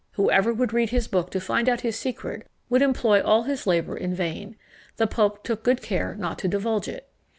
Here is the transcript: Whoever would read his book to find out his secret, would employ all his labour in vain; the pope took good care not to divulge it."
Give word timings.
Whoever 0.13 0.51
would 0.51 0.73
read 0.73 0.89
his 0.89 1.07
book 1.07 1.29
to 1.29 1.39
find 1.39 1.69
out 1.69 1.81
his 1.81 1.95
secret, 1.95 2.47
would 2.69 2.81
employ 2.81 3.21
all 3.21 3.43
his 3.43 3.67
labour 3.67 3.95
in 3.95 4.15
vain; 4.15 4.55
the 4.97 5.05
pope 5.05 5.43
took 5.43 5.61
good 5.61 5.83
care 5.83 6.15
not 6.15 6.39
to 6.39 6.47
divulge 6.47 6.87
it." 6.87 7.07